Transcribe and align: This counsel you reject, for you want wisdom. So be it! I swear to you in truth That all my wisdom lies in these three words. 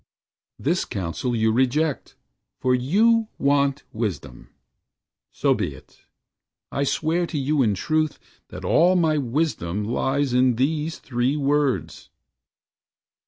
This 0.57 0.83
counsel 0.83 1.35
you 1.35 1.51
reject, 1.51 2.15
for 2.59 2.73
you 2.73 3.27
want 3.37 3.83
wisdom. 3.93 4.49
So 5.31 5.53
be 5.53 5.75
it! 5.75 6.05
I 6.71 6.83
swear 6.83 7.27
to 7.27 7.37
you 7.37 7.61
in 7.61 7.75
truth 7.75 8.17
That 8.47 8.65
all 8.65 8.95
my 8.95 9.19
wisdom 9.19 9.83
lies 9.83 10.33
in 10.33 10.55
these 10.55 10.97
three 10.97 11.37
words. 11.37 12.09